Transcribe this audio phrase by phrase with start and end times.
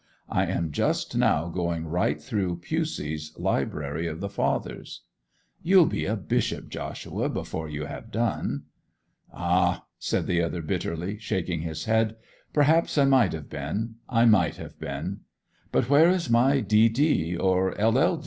[0.29, 5.01] I am just now going right through Pusey's Library of the Fathers.'
[5.61, 8.63] 'You'll be a bishop, Joshua, before you have done!'
[9.31, 12.15] 'Ah!' said the other bitterly, shaking his head.
[12.51, 15.19] 'Perhaps I might have been—I might have been!
[15.71, 17.37] But where is my D.D.
[17.37, 18.19] or LL.